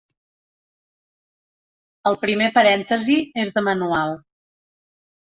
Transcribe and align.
El 2.11 2.17
primer 2.23 2.47
parèntesi 2.55 3.17
és 3.43 3.53
de 3.59 3.63
manual. 3.67 4.15